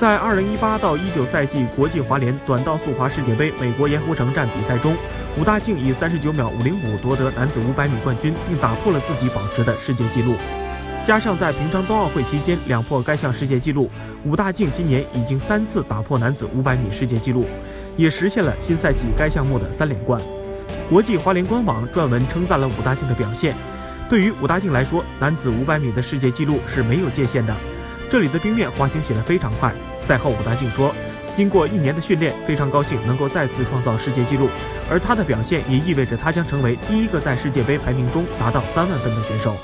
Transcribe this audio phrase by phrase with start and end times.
[0.00, 4.96] 在2018到19赛季国际滑联短道速滑世界杯美国盐湖城站比赛中，
[5.38, 10.36] 武大靖以39秒505夺得男子500米冠军，并打破了自己保持的世界纪录。
[11.04, 13.90] 加上在平昌冬奥会期间两破该项世界纪录，
[14.24, 17.44] 武大靖今年已经三次打破男子500米世界纪录，
[17.98, 20.18] 也实现了新赛季该项目的三连冠。
[20.88, 23.54] 国际滑联官网撰文称赞了武大靖的表现。
[24.08, 27.54] 对于武大靖来说，男子500米的世界纪录是没有界限的。
[28.10, 29.72] 这里的冰面滑行起来非常快。
[30.02, 30.92] 赛后，武大靖说
[31.36, 34.48] ：“经过一年的训练，非常高兴能够再次创造世界纪录。
[34.90, 39.56] 而他的表现也意味着他将成为第一个在世界杯排名中达到三万分的选手。”